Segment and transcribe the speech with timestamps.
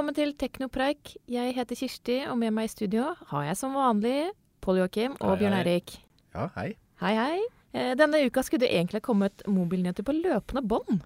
[0.00, 1.10] Velkommen til Teknopreik.
[1.28, 4.30] Jeg heter Kirsti, og med meg i studio har jeg som vanlig
[4.64, 5.56] Pål Joakim og Hei, Bjørn.
[5.58, 5.92] Eirik.
[6.32, 6.70] Ja, hei.
[7.02, 7.42] Hei, hei.
[7.76, 11.02] Eh, Denne uka skulle det egentlig kommet mobilnyheter på løpende bånd,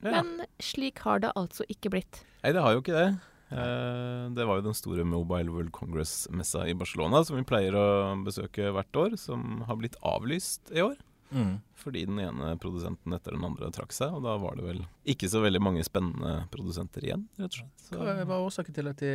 [0.00, 0.22] Ja.
[0.22, 2.22] men slik har det altså ikke blitt.
[2.42, 3.20] Nei, det har jo ikke det.
[3.52, 8.16] Eh, det var jo den store Mobile World Congress-messa i Barcelona som vi pleier å
[8.24, 10.96] besøke hvert år, som har blitt avlyst i år.
[11.30, 11.56] Mm.
[11.78, 15.30] Fordi den ene produsenten etter den andre trakk seg, og da var det vel ikke
[15.30, 17.88] så veldig mange spennende produsenter igjen, rett og slett.
[17.88, 19.12] Så, Hva var årsaken til at de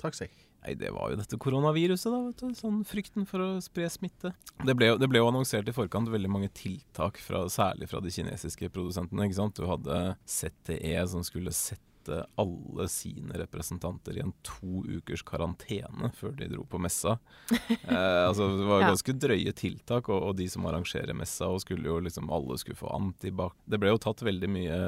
[0.00, 0.40] trakk seg?
[0.62, 2.52] nei, det var jo dette koronaviruset, da, vet du.
[2.54, 4.32] Sånn frykten for å spre smitte.
[4.62, 8.02] Det ble, jo, det ble jo annonsert i forkant veldig mange tiltak, fra, særlig fra
[8.04, 9.26] de kinesiske produsentene.
[9.26, 9.58] ikke sant?
[9.58, 16.34] Du hadde ZTE som skulle sette alle sine representanter i en to ukers karantene før
[16.38, 17.18] de dro på messa.
[17.82, 21.88] Eh, altså Det var ganske drøye tiltak, og, og de som arrangerer messa, og skulle
[21.88, 23.56] jo liksom alle skulle få antibac.
[23.68, 24.78] Det ble jo tatt veldig mye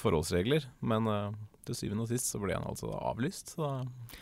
[0.00, 3.54] forholdsregler, men eh, til syvende og sist så ble den altså da avlyst.
[3.54, 3.72] Så da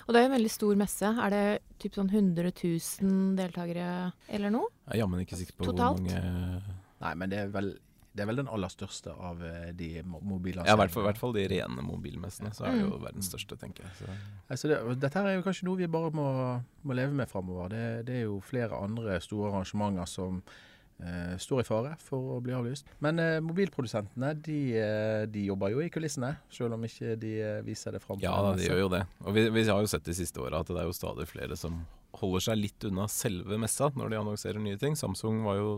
[0.06, 1.12] Og det er jo en veldig stor messe.
[1.24, 1.44] Er det
[1.82, 3.88] typ sånn 100 000 deltakere
[4.28, 4.68] eller noe?
[4.90, 6.02] jeg er jammen ikke sikker på Totalt?
[6.02, 7.70] hvor mange Nei, men det er vel,
[8.14, 10.64] det er vel den aller største av eh, de mo- mobilene.
[10.66, 12.50] Ja, i hvert fall, hvert fall de rene mobilmessene.
[12.56, 13.04] Så er det jo Mm.
[13.04, 13.92] verdens største, tenker jeg.
[14.00, 14.16] Så.
[14.50, 16.26] Altså det, dette her er jo kanskje noe vi bare må,
[16.82, 17.68] må leve med framover.
[17.70, 20.42] Det, det er jo flere andre store arrangementer som
[21.00, 22.84] eh, står i fare for å bli avlyst.
[23.00, 27.62] Men eh, mobilprodusentene de, eh, de jobber jo i kulissene, selv om ikke de eh,
[27.64, 28.18] viser det fram.
[28.20, 29.04] Ja da, de gjør jo det.
[29.24, 31.56] Og vi, vi har jo sett de siste åra at det er jo stadig flere
[31.56, 31.78] som
[32.20, 34.98] holder seg litt unna selve messa når de annonserer nye ting.
[34.98, 35.70] Samsung var jo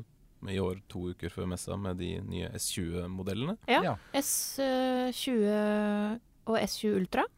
[0.51, 3.57] i år to uker før messa med de nye S20-modellene.
[3.71, 3.83] Ja.
[3.93, 3.95] Ja.
[4.19, 5.47] S20
[6.47, 7.29] og S20 Ultra.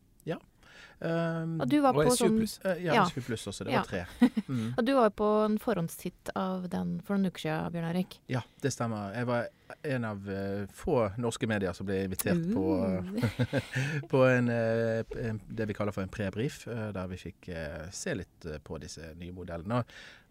[1.04, 2.52] Um, Og du var Og på S20 sånn pluss.
[2.64, 3.02] eh, ja, ja.
[3.04, 3.64] S20 pluss også.
[3.66, 3.80] Det Ja.
[3.82, 4.04] var tre.
[4.48, 4.74] Mm.
[4.78, 8.14] Og du var jo på en forhåndstitt av den for noen uker siden, Bjørn Erik.
[8.30, 9.12] Ja, det stemmer.
[9.12, 9.48] Jeg var
[9.84, 13.60] en av uh, få norske medier som ble invitert på, Uh.
[14.12, 17.50] på en, uh, en, det vi kaller for en prebrief, der vi fikk
[17.92, 19.82] se litt på disse nye modellene.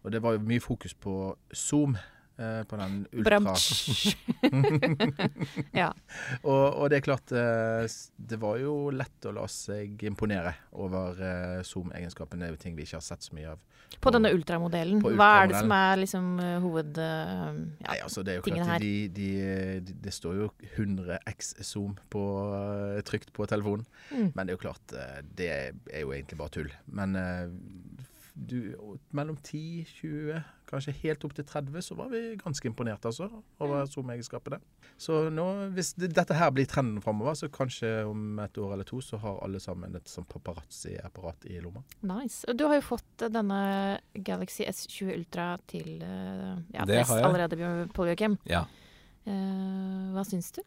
[0.04, 1.96] Og det var jo mye fokus på Zoom.
[2.38, 3.40] Eh, på den ultra
[5.80, 5.90] ja.
[6.42, 7.84] og, og det er klart eh,
[8.16, 12.44] Det var jo lett å la seg imponere over eh, Zoom-egenskapene.
[12.44, 13.62] Det er jo ting vi ikke har sett så mye av.
[14.02, 15.02] På denne ultramodellen.
[15.02, 16.30] På Hva er det som er liksom
[16.64, 17.90] hovedtingene ja.
[17.90, 18.82] Nei, altså det er jo klart her.
[18.82, 19.28] de, de,
[19.86, 22.24] de, Det står jo 100 x zoom på,
[23.06, 23.86] trygt på telefonen.
[24.10, 24.32] Mm.
[24.34, 24.96] Men det er jo klart,
[25.38, 26.72] det er jo egentlig bare tull.
[26.86, 27.14] Men
[28.48, 28.74] du,
[29.16, 30.38] mellom 10, 20,
[30.68, 33.28] kanskje helt opp til 30, så var vi ganske imponert altså,
[33.62, 34.58] over SoMe-egenskapene.
[35.00, 38.88] Så nå, hvis det, dette her blir trenden framover, så kanskje om et år eller
[38.88, 41.84] to, så har alle sammen et sånn paparazzi-apparat i lomma.
[42.06, 42.44] Nice.
[42.50, 43.60] Og du har jo fått eh, denne
[44.14, 48.38] Galaxy S20 Ultra til eh, ja, Det test allerede, Pål Joakim.
[48.48, 48.66] Ja.
[49.24, 50.60] Uh, hva syns du?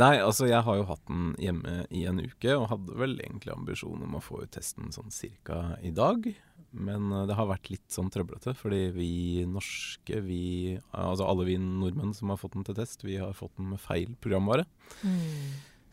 [0.00, 3.52] Nei, altså jeg har jo hatt den hjemme i en uke, og hadde vel egentlig
[3.52, 6.30] ambisjon om å få ut testen sånn cirka i dag.
[6.72, 9.10] Men eh, det har vært litt sånn trøblete, fordi vi
[9.48, 13.54] norske, vi Altså alle vi nordmenn som har fått den til test, vi har fått
[13.58, 14.66] den med feil programvare.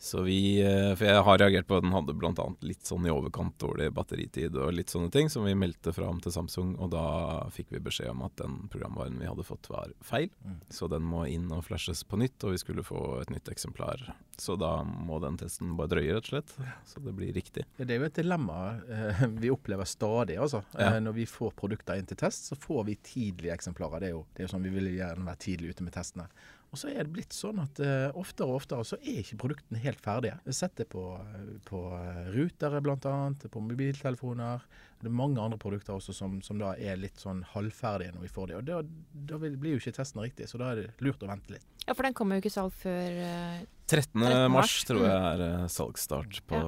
[0.02, 2.46] Så vi eh, For jeg har reagert på at den hadde bl.a.
[2.64, 6.32] litt sånn i overkant dårlig batteritid og litt sånne ting, som vi meldte fram til
[6.32, 7.04] Samsung, og da
[7.52, 10.30] fikk vi beskjed om at den programvaren vi hadde fått, var feil.
[10.40, 10.56] Mm.
[10.72, 14.06] Så den må inn og flashes på nytt, og vi skulle få et nytt eksemplar.
[14.40, 16.54] Så da må den testen bare drøye, rett og slett.
[16.88, 17.66] Så det blir riktig.
[17.76, 20.38] Ja, Det er jo et dilemma eh, vi opplever stadig.
[20.40, 20.62] altså.
[20.78, 20.94] Ja.
[20.94, 24.00] Eh, når vi får produkter inn til test, så får vi tidlige eksemplarer.
[24.00, 26.30] Det er jo, det er jo sånn Vi vil gjerne være tidlig ute med testene.
[26.70, 29.80] Og så er det blitt sånn at uh, oftere og oftere så er ikke produktene
[29.82, 30.36] helt ferdige.
[30.44, 31.02] Jeg har sett det på,
[31.66, 33.14] på eh, rutere bl.a.,
[33.50, 34.62] på mobiltelefoner.
[35.00, 38.32] Det er mange andre produkter også som, som da er litt sånn halvferdige når vi
[38.36, 38.58] får de.
[38.60, 38.80] Og da,
[39.32, 41.66] da blir jo ikke testen riktig, så da er det lurt å vente litt.
[41.88, 44.14] Ja, for den kommer jo ikke salg før uh, 13.
[44.22, 44.50] 13.
[44.54, 46.60] mars, tror jeg er eh, salgsstart på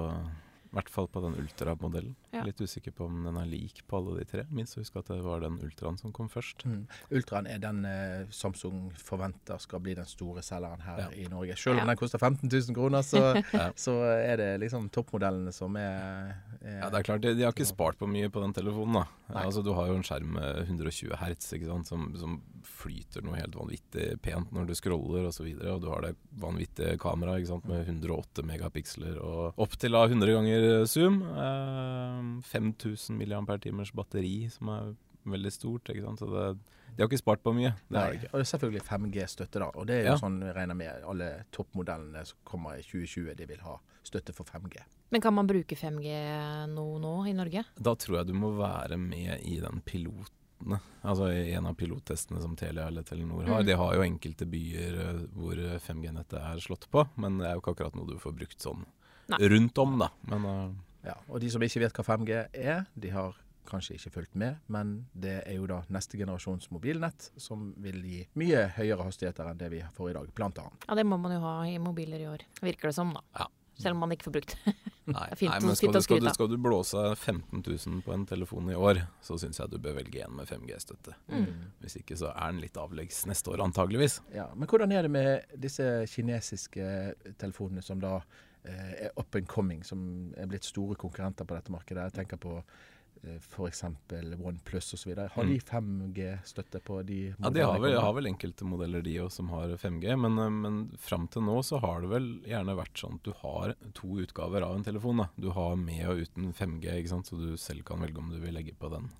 [0.72, 2.14] I hvert fall på den Ultra-modellen.
[2.32, 2.42] Ja.
[2.46, 4.44] Litt usikker på om den er lik på alle de tre.
[4.56, 6.64] Minst husk at det var den Ultraen som kom først.
[6.64, 6.86] Mm.
[7.12, 11.08] Ultraen er den eh, Samsung forventer skal bli den store selgeren her Ja.
[11.12, 11.58] i Norge.
[11.60, 11.90] Selv om Ja.
[11.92, 13.20] den koster 15 000 kroner, så,
[13.52, 13.68] Ja.
[13.76, 17.52] så er det liksom toppmodellene som er, er Ja, det er klart, de, de har
[17.52, 19.02] ikke spart på mye på den telefonen.
[19.02, 19.42] da.
[19.44, 21.86] Altså, Du har jo en skjerm med 120 hertz ikke sant?
[21.86, 25.46] Som, som flyter noe helt vanvittig pent når du scroller osv.
[25.46, 27.68] Og, så og du har det vanvittige kameraet ikke sant?
[27.70, 31.22] med 108 megapiksler og opp til 100 ganger zoom.
[31.22, 34.94] Eh, 5000 mAh batteri, som er
[35.28, 35.88] veldig stort.
[35.92, 36.18] ikke sant?
[36.22, 36.46] Så det,
[36.96, 37.74] de har ikke spart på mye.
[37.88, 38.30] Det har de ikke.
[38.32, 39.70] og det er selvfølgelig 5G-støtte, da.
[39.74, 40.18] Og det er jo Ja.
[40.20, 44.44] sånn vi regner med alle toppmodellene som kommer i 2020, de vil ha støtte for
[44.44, 44.82] 5G.
[45.10, 47.64] Men kan man bruke 5G nå, nå i Norge?
[47.80, 49.80] Da tror jeg du må være med i den
[50.62, 50.80] pilotene.
[51.02, 53.60] Altså i en av pilottestene som Telia eller Telenor har.
[53.60, 53.66] Mm.
[53.66, 57.62] De har jo enkelte byer eh, hvor 5G-nettet er slått på, men det er jo
[57.62, 58.84] ikke akkurat noe du får brukt sånn
[59.28, 59.38] Nei.
[59.48, 60.10] rundt om, da.
[60.30, 63.34] Men uh, Ja, og de som ikke vet hva 5G er, de har
[63.66, 68.24] kanskje ikke fulgt med, men det er jo da neste generasjons mobilnett som vil gi
[68.38, 70.86] mye høyere hastigheter enn det vi får i dag, blant annet.
[70.88, 73.22] Ja, det må man jo ha i mobiler i år, virker det som, da.
[73.38, 73.48] Ja.
[73.78, 74.56] Selv om man ikke får brukt.
[75.02, 78.68] Nei, nei men skal du, skal, du, skal du blåse 15 000 på en telefon
[78.70, 81.16] i år, så syns jeg du bør velge en med 5G-støtte.
[81.26, 81.48] Mm.
[81.82, 84.20] Hvis ikke så er den litt avleggs neste år, antageligvis.
[84.30, 86.86] Ja, Men hvordan er det med disse kinesiske
[87.42, 88.20] telefonene som da
[88.62, 92.06] eh, er up and coming, som er blitt store konkurrenter på dette markedet?
[92.12, 92.60] Jeg tenker på
[93.22, 93.84] f.eks.
[94.38, 95.14] OnePlus osv.
[95.34, 97.46] Har de 5G-støtte på de modellene?
[97.46, 100.50] Ja, De har vel, har vel enkelte modeller de òg som har 5G, men, eh,
[100.50, 104.18] men fram til nå så har det vel gjerne vært sånn at du har to
[104.24, 105.22] utgaver av en telefon.
[105.22, 105.28] da.
[105.36, 107.30] Du har med og uten 5G, ikke sant?
[107.30, 109.10] så du selv kan velge om du vil legge på den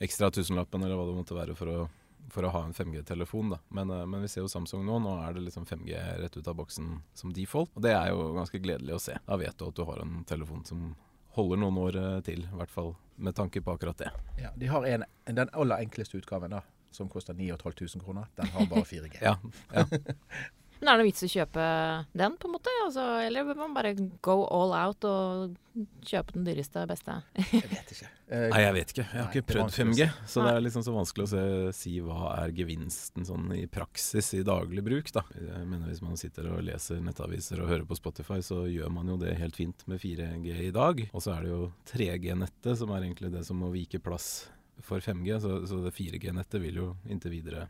[0.00, 1.86] ekstra tusenlappen eller hva det måtte være for å,
[2.32, 3.50] for å ha en 5G-telefon.
[3.50, 3.58] da.
[3.68, 4.98] Men, eh, men vi ser jo Samsung nå.
[5.02, 5.92] Nå er det liksom 5G
[6.22, 7.70] rett ut av boksen som default.
[7.76, 9.18] Og det er jo ganske gledelig å se.
[9.26, 10.94] Da vet du at du har en telefon som
[11.36, 14.10] holder noen år eh, til, i hvert fall med tanke på akkurat det.
[14.40, 16.62] Ja, de har en, den aller enkleste utgaven, da,
[16.92, 18.30] som koster 9500 kroner.
[18.36, 19.20] Den har bare 4G.
[19.28, 19.36] ja,
[19.72, 19.86] Ja,
[20.80, 21.66] Men er det vits i å kjøpe
[22.20, 22.72] den, på en måte?
[22.84, 23.94] Altså, eller bør man bare
[24.24, 25.54] go all out og
[26.08, 27.14] kjøpe den dyreste, beste?
[27.52, 28.08] Jeg vet ikke.
[28.26, 29.04] Eh, Nei, jeg vet ikke.
[29.04, 29.98] Jeg har Nei, ikke prøvd 5G.
[30.00, 30.32] si.
[30.32, 31.42] Så det er liksom så vanskelig å se,
[31.78, 35.22] si hva er gevinsten sånn i praksis i daglig bruk, da.
[35.36, 39.12] Jeg mener Hvis man sitter og leser nettaviser og hører på Spotify, så gjør man
[39.14, 41.04] jo det helt fint med 4G i dag.
[41.12, 41.62] Og så er det jo
[41.92, 44.48] 3G-nettet som er egentlig det som må vike plass
[44.84, 45.38] for 5G.
[45.40, 47.68] Så, så det 4G-nettet vil jo inntil videre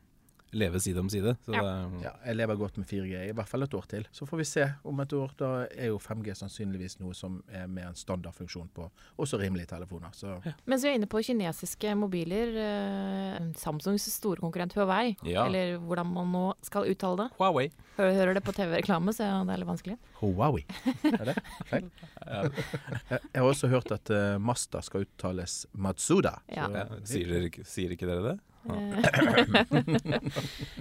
[0.56, 1.36] leve side om side.
[1.46, 1.62] Så Ja.
[1.62, 4.06] det Ja, jeg lever godt med 4G i hvert fall et år til.
[4.12, 5.30] Så får vi se om et år.
[5.36, 10.10] Da er jo 5G sannsynligvis noe som er med en standardfunksjon på også rimelige telefoner.
[10.12, 15.46] Så Mens vi er inne på kinesiske mobiler, eh, Samsungs store konkurrent Huawei, Ja.
[15.46, 17.30] eller hvordan man nå skal uttale det.
[17.38, 17.70] Huawei.
[17.96, 19.98] Hører, hører det på TV-reklame, så det er litt vanskelig.
[20.20, 20.64] Huawei.
[21.20, 21.36] Er det
[21.70, 21.90] feil?
[22.26, 26.38] Jeg har også hørt at uh, Mazda skal uttales Matsuda.
[26.48, 26.66] Ja.
[26.66, 28.40] Så- ja, sier, dere, sier ikke dere det?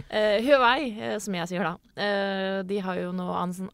[0.10, 3.26] Eh, Huawei, eh, som jeg sier da, eh, de har jo nå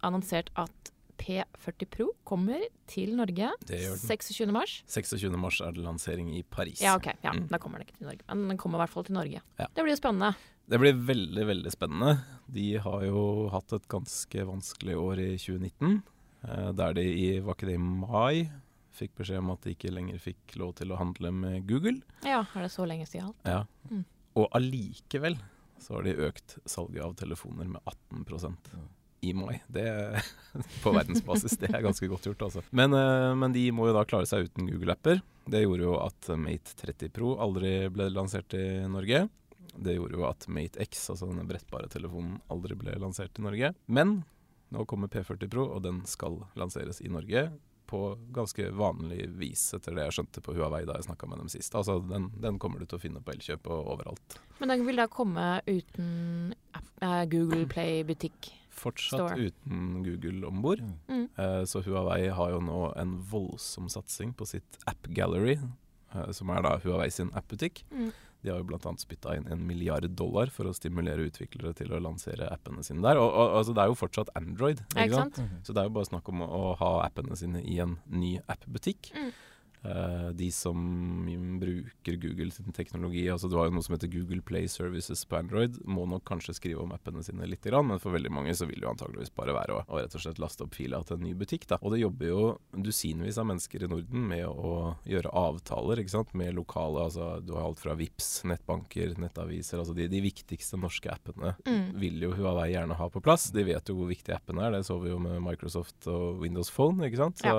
[0.01, 0.91] annonsert at
[1.21, 4.07] P40 Pro kommer til Norge Det gjør den.
[4.09, 4.51] 26.
[4.55, 4.79] mars.
[4.89, 5.35] 26.
[5.37, 6.81] mars er det lansering i Paris.
[6.81, 7.11] Ja, ok.
[7.23, 7.47] Ja, Mm.
[7.51, 9.41] Da kommer den ikke til Norge, men den kommer i hvert fall til Norge.
[9.59, 9.67] Ja.
[9.75, 10.31] Det blir jo spennende.
[10.71, 12.15] Det blir veldig, veldig spennende.
[12.51, 16.01] De har jo hatt et ganske vanskelig år i 2019.
[16.47, 18.49] eh, Der de i, var ikke det i mai,
[18.95, 22.01] fikk beskjed om at de ikke lenger fikk lov til å handle med Google.
[22.27, 23.33] Ja, er det så lenge siden?
[23.47, 23.63] Ja.
[23.89, 24.03] Mm.
[24.39, 25.37] Og allikevel
[25.81, 27.81] så har de økt salget av telefoner med
[28.13, 28.73] 18%
[29.21, 29.61] i mai.
[29.67, 29.85] Det
[30.83, 32.63] På verdensbasis, det er ganske godt gjort, altså.
[32.69, 35.21] Men, eh, men de må jo da klare seg uten Google-apper.
[35.51, 39.27] Det gjorde jo at Mate 30 Pro aldri ble lansert i Norge.
[39.71, 43.73] Det gjorde jo at Mate X, altså denne brettbare telefonen, aldri ble lansert i Norge.
[43.87, 44.21] Men
[44.71, 47.49] nå kommer P40 Pro, og den skal lanseres i Norge.
[47.91, 51.51] På ganske vanlig vis, etter det jeg skjønte på Huawei da jeg snakka med dem
[51.51, 51.75] sist.
[51.75, 54.39] Altså, den, den kommer du til å finne på Elkjøp og overalt.
[54.61, 58.53] Men den vil da komme uten eh, Google Play-butikk.
[58.71, 59.49] Fortsatt Store.
[59.51, 60.81] uten Google om bord.
[61.11, 61.27] Mm.
[61.35, 65.57] Eh, så Huawei har jo nå en voldsom satsing på sitt App Gallery,
[66.15, 67.83] eh, som er da Huawei sin appbutikk.
[67.91, 68.13] Mm.
[68.41, 68.93] De har jo bl.a.
[68.97, 73.19] spytta inn en milliard dollar for å stimulere utviklere til å lansere appene sine der.
[73.21, 75.35] Og, og altså, det er jo fortsatt Android, Ja, ikke sant?
[75.35, 75.47] sant?
[75.47, 75.63] -hmm.
[75.65, 78.39] Så det er jo bare snakk om å, å ha appene sine i en ny
[78.47, 79.11] appbutikk.
[79.15, 79.31] Mm.
[79.83, 80.77] Eh, de som
[81.59, 85.39] bruker Google sin teknologi, altså du har jo noe som heter Google Play Services på
[85.39, 88.81] Android, må nok kanskje skrive om appene sine litt, men for veldig mange så vil
[88.81, 91.25] det jo antageligvis bare være å, å rett og slett laste opp fila til en
[91.25, 91.67] ny butikk.
[91.69, 91.79] Da.
[91.81, 92.43] Og det jobber jo
[92.75, 96.35] dusinvis av mennesker i Norden med å gjøre avtaler ikke sant?
[96.37, 101.09] med lokale, altså du har alt fra VIPS, nettbanker, nettaviser, altså de, de viktigste norske
[101.11, 101.91] appene Mm.
[101.99, 103.49] vil jo Huawei gjerne ha på plass.
[103.53, 106.71] De vet jo hvor viktig appen er, det så vi jo med Microsoft og Windows
[106.73, 107.41] Phone, ikke sant.
[107.41, 107.53] Så,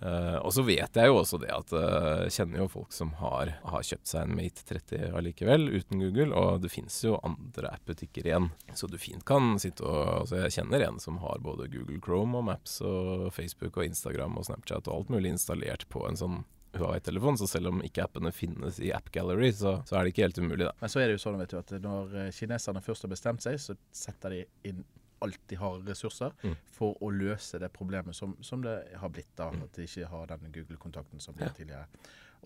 [0.00, 3.12] eh, og så vet jeg jo også det at eh, jeg kjenner jo folk som
[3.20, 7.72] har, har kjøpt seg en Mate 30 allikevel, uten Google, og det fins jo andre
[7.72, 8.50] appbutikker igjen.
[8.76, 12.38] Så du fint kan sitte og Altså jeg kjenner en som har både Google Chrome
[12.38, 16.42] og Maps og Facebook og Instagram og Snapchat og alt mulig installert på en sånn
[16.74, 20.24] Huawei-telefon, så selv om ikke appene finnes i App Gallery, så, så er det ikke
[20.26, 20.72] helt umulig, da.
[20.80, 23.44] Men så er det jo sånn vet du, at når eh, kineserne først har bestemt
[23.44, 24.40] seg, så setter de
[24.70, 24.82] inn
[25.24, 26.56] alt de har ressurser Mm.
[26.76, 30.26] for å løse det problemet som, som det har blitt, da, at de ikke har
[30.34, 31.50] den Google-kontakten som de Ja.
[31.56, 31.86] tidligere.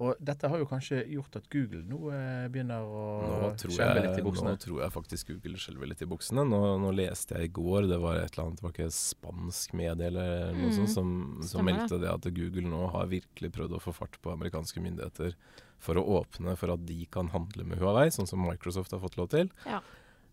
[0.01, 4.23] Og dette har jo kanskje gjort at Google nå eh, begynner å skjelve litt i
[4.23, 4.53] buksene?
[4.55, 6.45] nå tror jeg faktisk Google skjelver litt i buksene.
[6.47, 9.75] Nå, nå leste jeg i går, det var et eller annet, det var ikke spansk
[9.75, 13.75] medie eller noe Mm, sånt, som, som meldte det at Google nå har virkelig prøvd
[13.75, 15.35] å få fart på amerikanske myndigheter
[15.83, 19.17] for å åpne for at de kan handle med Huawei, sånn som Microsoft har fått
[19.19, 19.51] lov til.
[19.67, 19.81] Ja.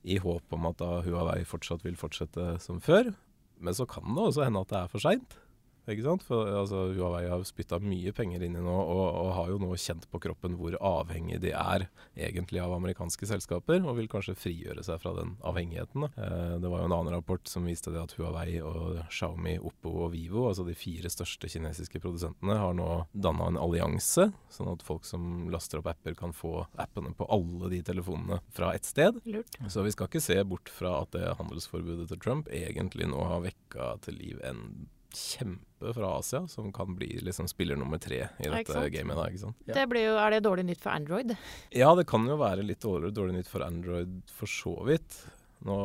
[0.05, 3.12] I håp om at da Huawei fortsatt vil fortsette som før.
[3.57, 5.38] Men så kan det også hende at det er for seint.
[5.86, 6.24] Ikke sant?
[6.25, 9.72] For altså, Huawei har spytta mye penger inn i nå, og, og har jo nå
[9.80, 14.86] kjent på kroppen hvor avhengig de er egentlig av amerikanske selskaper, og vil kanskje frigjøre
[14.86, 16.08] seg fra den avhengigheten.
[16.10, 19.94] Eh, det var jo en annen rapport som viste det at Huawei og Xiaomi, Oppo
[20.08, 24.86] og Vivo, altså de fire største kinesiske produsentene, har nå danna en allianse, sånn at
[24.86, 29.22] folk som laster opp apper, kan få appene på alle de telefonene fra ett sted.
[29.30, 29.60] Lurt.
[29.70, 33.46] Så vi skal ikke se bort fra at det handelsforbudet til Trump egentlig nå har
[33.46, 38.50] vekka til liv en kjempe fra Asia, som kan bli liksom spiller nummer tre i
[38.50, 39.17] dette ja, gamet.
[39.17, 39.57] da, ikke sant?
[39.67, 39.77] Ja.
[39.77, 41.35] Det blir jo, er det dårlig nytt for Android?
[41.75, 45.19] Ja, det kan jo være litt dårlig, dårlig nytt for Android for så vidt.
[45.65, 45.75] Nå,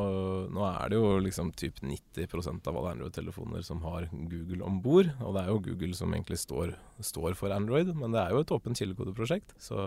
[0.52, 5.08] nå er det jo liksom typ 90% av alle Android-telefoner som har Google om bord.
[5.24, 8.42] Og det er jo Google som egentlig står, står for Android, men det er jo
[8.44, 9.54] et åpent kildekodeprosjekt.
[9.62, 9.78] Så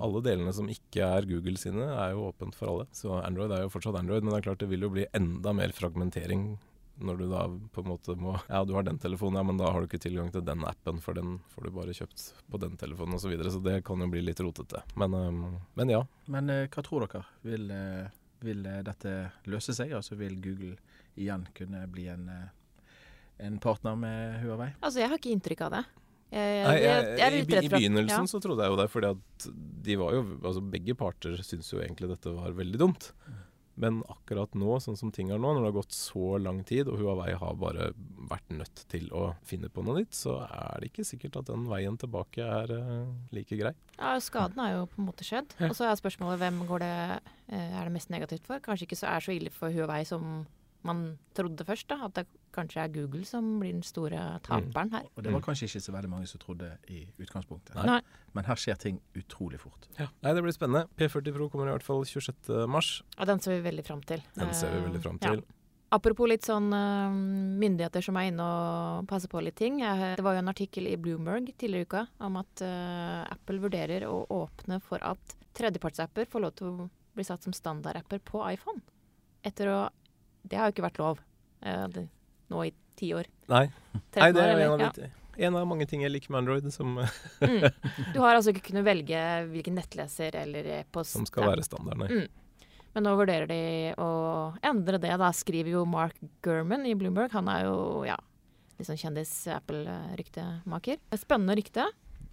[0.00, 2.88] alle delene som ikke er Google sine, er jo åpent for alle.
[2.96, 5.56] Så Android er jo fortsatt Android, men det er klart det vil jo bli enda
[5.56, 6.52] mer fragmentering
[7.06, 7.42] når du da
[7.74, 10.02] på en måte må Ja, du har den telefonen, ja, men da har du ikke
[10.02, 13.26] tilgang til den appen, for den får du bare kjøpt på den telefonen osv.
[13.26, 14.82] Så, videre, så det kan jo bli litt rotete.
[15.00, 15.44] Men, øhm,
[15.78, 16.02] men ja.
[16.32, 17.24] Men uh, hva tror dere?
[17.46, 18.10] Vil, uh,
[18.42, 19.14] vil eh, dette
[19.50, 19.94] løse seg?
[19.98, 20.76] Altså vil Google
[21.14, 22.28] igjen kunne bli en,
[23.38, 24.72] en partner med Huawei?
[24.80, 25.84] Altså, jeg har ikke inntrykk av det.
[26.32, 28.28] Jeg, jeg, jeg, jeg i, I begynnelsen ja.
[28.30, 29.46] så trodde jeg jo det, fordi at
[29.84, 33.10] de var jo Altså begge parter syntes jo egentlig dette var veldig dumt.
[33.80, 36.90] Men akkurat nå, sånn som ting er nå, når det har gått så lang tid,
[36.92, 37.90] og Huawei har bare
[38.28, 41.64] vært nødt til å finne på noe nytt, så er det ikke sikkert at den
[41.70, 43.72] veien tilbake er eh, like grei.
[43.96, 45.56] Ja, Skaden er jo på en måte skjedd.
[45.70, 46.94] Og så er spørsmålet hvem går det,
[47.48, 48.60] eh, er det mest negativt for?
[48.64, 50.44] Kanskje ikke så er så ille for Huawei som
[50.84, 51.04] man
[51.36, 51.88] trodde først.
[51.88, 55.06] da, At det kanskje er Google som blir den store taperen her.
[55.16, 55.46] Og det var Mm.
[55.46, 57.74] kanskje ikke så veldig mange som trodde i utgangspunktet.
[57.84, 58.00] Nei.
[58.34, 59.88] Men her skjer ting utrolig fort.
[59.98, 60.86] Nei, det blir spennende.
[60.96, 62.66] P40 Pro kommer i hvert fall 26.
[62.68, 63.02] mars.
[63.18, 64.22] Og den ser vi veldig fram til.
[64.36, 65.30] Den ser vi veldig fram ja.
[65.34, 65.44] til.
[65.92, 67.10] Apropos litt sånn eh,
[67.60, 69.80] myndigheter som er inne og passer på litt ting.
[69.82, 73.58] Jeg, det var jo en artikkel i Bloomberg tidligere i uka om at eh, Apple
[73.60, 78.40] vurderer å åpne for at tredjepartsapper får lov til å bli satt som standardapper på
[78.54, 78.80] iPhone.
[79.44, 79.90] Etter å
[80.42, 81.20] Det har jo ikke vært lov
[81.60, 82.08] eh, det,
[82.52, 83.26] nå i ti år.
[83.50, 83.64] Nei,
[84.16, 84.90] Nei det er en av, Ja.
[84.96, 85.08] de,
[85.48, 86.98] en av mange ting jeg liker med Android, som,
[87.40, 87.64] Mm.
[88.12, 89.18] Du har altså ikke kunnet velge
[89.50, 91.98] hvilken nettleser eller e-post som skal være standard.
[92.04, 92.08] Nei.
[92.22, 92.28] Mm.
[92.94, 93.60] Men nå vurderer de
[93.96, 94.08] å
[94.68, 97.32] endre det, da skriver jo Mark Gurman i Bloomberg.
[97.32, 98.18] Han er jo ja,
[98.76, 99.00] litt sånn
[99.82, 100.98] kjendis-Apple-ryktemaker.
[101.16, 101.86] Spennende rykte.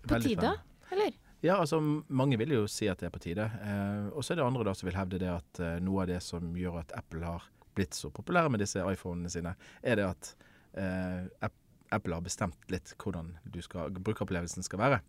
[0.03, 0.91] På Veldig tide, spennende.
[0.91, 1.13] eller?
[1.41, 1.79] Ja, altså
[2.11, 3.45] mange vil jo si at det er på tide.
[3.63, 6.07] Eh, og så er det andre da som vil hevde det at eh, noe av
[6.11, 7.43] det som gjør at Apple har
[7.79, 10.31] blitt så populære med disse iPhonene sine, er det at
[10.77, 11.49] eh,
[11.89, 13.31] Apple har bestemt litt hvordan
[13.65, 14.99] skal, brukeropplevelsen skal være.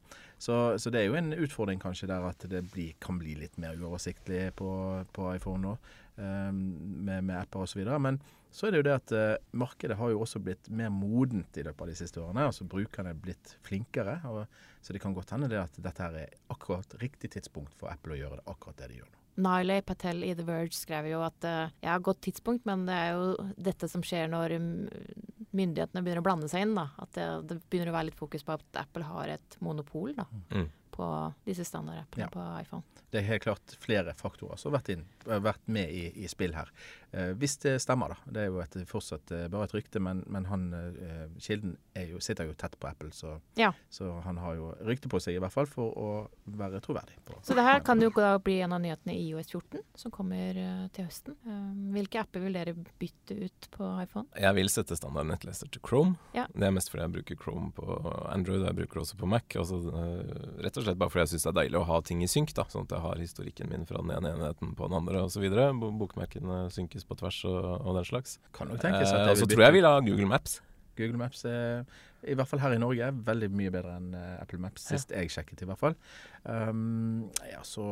[0.41, 3.59] Så, så det er jo en utfordring kanskje der at det bli, kan bli litt
[3.61, 4.71] mer uoversiktlig på,
[5.13, 5.75] på iPhone nå,
[6.17, 7.85] eh, med, med apper osv.
[8.01, 11.61] Men så er det jo det at eh, markedet har jo også blitt mer modent
[11.61, 12.49] i løpet av de siste årene.
[12.49, 14.21] altså Brukerne er blitt flinkere.
[14.33, 14.47] og
[14.81, 18.17] så det kan godt hende det at dette her er akkurat riktig tidspunkt for Apple
[18.17, 19.20] å gjøre det akkurat det de gjør nå.
[19.37, 23.13] Nilay Patel i The Verge skrev jo at eh, ja, godt tidspunkt, men det er
[23.15, 24.75] jo dette som skjer når mm,
[25.57, 26.75] myndighetene begynner å blande seg inn.
[26.79, 26.89] da.
[27.01, 30.27] At det, det begynner å være litt fokus på at Apple har et monopol da,
[30.51, 30.69] Mm.
[31.01, 31.11] På
[31.49, 32.29] disse standardappene Ja.
[32.33, 32.85] på iPhone.
[33.11, 36.53] Det er helt klart flere faktorer som har vært, inn, vært med i, i spill
[36.55, 36.69] her.
[37.11, 38.17] Eh, hvis det stemmer, da.
[38.31, 42.07] Det er jo et, fortsatt eh, bare et rykte, men, men han, eh, kilden er
[42.13, 43.73] jo, sitter jo tett på Apple, så, Ja.
[43.91, 46.11] så han har jo rykte på seg i hvert fall for å
[46.47, 47.17] være troverdig.
[47.27, 50.15] På, Så det her kan jo da bli en av nyhetene i IOS 14, som
[50.15, 51.35] kommer eh, til høsten.
[51.51, 51.67] Eh,
[51.97, 54.29] hvilke apper vil dere bytte ut på iPhone?
[54.39, 56.15] Jeg vil sette standard nettleser til Chrome.
[56.37, 56.47] Ja.
[56.55, 57.91] Det er mest fordi jeg bruker Chrome på
[58.31, 59.51] Android, og jeg bruker det også på Mac.
[59.59, 59.83] Altså,
[60.63, 62.55] rett og slett bare fordi jeg syns det er deilig å ha ting i synk,
[62.57, 65.47] da, sånn at jeg har historikken min fra den ene enheten på den andre osv.
[66.01, 68.39] Bokmerkene synkes på tvers og, og den slags.
[68.57, 70.61] kan nok tenkes at Eh, og så tror jeg vi vil ha Google Maps.
[70.99, 71.85] Google Maps er,
[72.29, 74.97] i hvert fall her i Norge, er veldig mye bedre enn eh, Apple Maps, Ja.
[74.99, 75.95] sist jeg sjekket i hvert fall.
[76.45, 77.85] Um, ja, så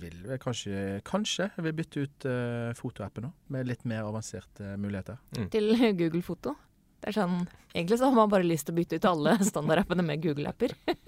[0.00, 5.20] vil vi kanskje Kanskje vil bytte ut uh, fotoappen nå, med litt mer avanserte muligheter.
[5.52, 6.56] Til Google Foto?
[7.02, 7.42] Det er sånn,
[7.72, 10.76] Egentlig så har man bare lyst til å bytte ut alle standardappene med Google-apper.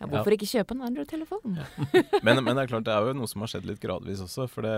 [0.00, 1.60] Ja, hvorfor ikke kjøpe en Android-telefon?
[2.26, 4.48] Men, men det er klart det er jo noe som har skjedd litt gradvis også.
[4.50, 4.72] For det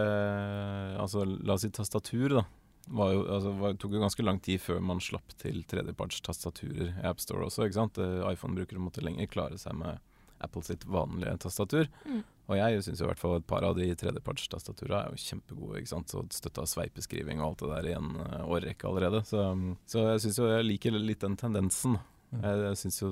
[1.01, 2.43] Altså, la oss si tastatur, da.
[2.87, 6.93] Var jo, altså, var, tok jo ganske lang tid før man slapp til tredjeparts tastaturer
[6.93, 7.65] i AppStore også.
[7.65, 7.99] ikke sant?
[7.99, 9.99] Eh, iPhone-brukere måtte lenger klare seg med
[10.45, 11.89] Apple sitt vanlige tastatur.
[12.05, 12.21] Mm.
[12.47, 15.81] Og jeg syns i hvert fall et par av de tredjepartstastaturene er jo kjempegode.
[15.81, 16.13] ikke sant?
[16.13, 19.25] Så støtta sveipeskriving og alt det der i en eh, årrekke allerede.
[19.27, 19.43] Så,
[19.91, 21.97] så jeg syns jo jeg liker litt den tendensen.
[22.31, 22.45] Mm.
[22.45, 23.11] Jeg, jeg synes jo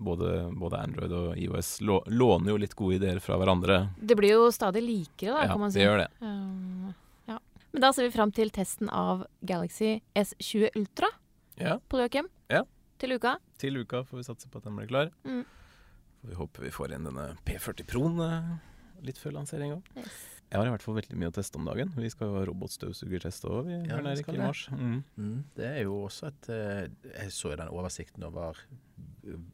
[0.00, 3.78] både, både Android og IOS lå, låner jo litt gode ideer fra hverandre.
[4.00, 5.78] Det blir jo stadig likere, da, ja, kan man si.
[5.82, 6.10] Ja, det gjør det.
[6.24, 6.90] Um,
[7.30, 7.38] ja.
[7.70, 11.12] Men da ser vi fram til testen av Galaxy S20 Ultra
[11.60, 11.78] Ja.
[11.86, 12.26] på Joakim.
[12.50, 12.64] Ja.
[12.98, 13.36] Til uka.
[13.60, 15.10] Til uka får vi satse på at den blir klar.
[15.28, 15.44] Mm.
[16.26, 18.50] Vi håper vi får inn denne P40 Proen eh,
[19.06, 19.86] litt før lansering òg.
[19.96, 20.18] Yes.
[20.50, 21.92] Jeg har i hvert fall veldig mye å teste om dagen.
[21.94, 23.76] Vi skal jo ha robotstøvsugertest òg, vi.
[23.86, 24.42] Ja, skal i det.
[24.42, 24.64] mars.
[24.74, 24.96] Mm.
[25.16, 28.58] Mm, det er jo også et eh, Jeg så den oversikten over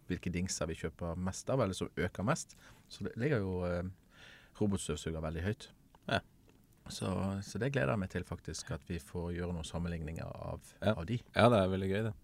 [0.08, 2.56] hvilke dingser vi kjøper mest av, eller som øker mest.
[2.88, 3.92] Så det ligger jo eh,
[4.61, 5.68] robotstøvsuger veldig høyt.
[6.08, 6.23] Ja.
[6.88, 7.11] Så,
[7.42, 8.70] så det gleder jeg meg til, faktisk.
[8.76, 10.94] At vi får gjøre noen sammenligninger av, Ja.
[10.96, 11.20] av de.
[11.35, 12.14] Ja, det er veldig gøy, det.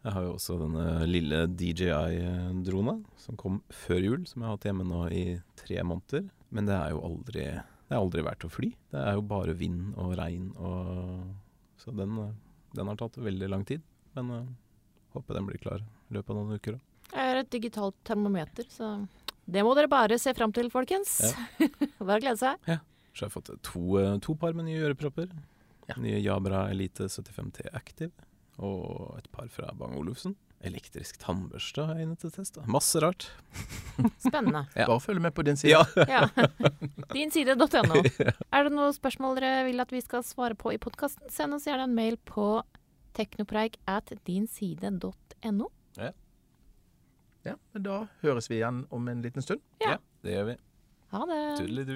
[0.00, 4.66] Jeg har jo også denne lille DJI-drona som kom før jul, som jeg har hatt
[4.70, 5.24] hjemme nå i
[5.60, 6.24] tre måneder.
[6.50, 8.70] Men det er jo aldri Det er aldri verdt å fly.
[8.94, 11.34] Det er jo bare vind og regn og
[11.80, 12.32] Så den, eh,
[12.76, 13.82] den har tatt veldig lang tid.
[14.14, 14.46] Men uh,
[15.14, 16.78] håper den blir klar i løpet av noen uker.
[17.10, 19.06] Jeg har et digitalt termometer, så
[19.46, 21.18] det må dere bare se fram til, folkens.
[21.98, 22.58] bare glede seg.
[23.14, 25.30] Så jeg har fått to, eh, to par med nye ørepropper.
[25.90, 25.96] Ja.
[25.98, 28.12] Nye Jabra Elite 75T Active.
[28.60, 30.34] Og et par fra Bang Olufsen.
[30.60, 32.58] Elektrisk tannbørste har jeg inne til test.
[32.58, 32.64] da.
[32.68, 33.30] Masse rart.
[34.26, 34.66] Spennende.
[34.76, 34.84] Ja.
[34.90, 35.72] Bare følg med på din side.
[35.72, 35.84] Ja.
[36.10, 36.26] Ja.
[37.14, 38.02] Dinside.no.
[38.54, 41.64] Er det noen spørsmål dere vil at vi skal svare på i podkasten, send oss
[41.68, 42.60] gjerne en mail på
[43.16, 45.70] teknopreik at dinside.no.
[47.40, 49.62] Ja, men da høres vi igjen om en liten stund.
[49.80, 49.96] Ja.
[50.20, 50.56] Det gjør vi.
[51.14, 51.38] Ha det.
[51.62, 51.94] Tudelidu.